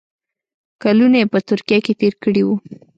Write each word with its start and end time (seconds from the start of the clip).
کلونه 0.83 1.17
یې 1.21 1.31
په 1.33 1.39
ترکیه 1.49 1.79
کې 1.85 1.93
تېر 2.01 2.13
کړي 2.23 2.43
وو. 2.45 2.55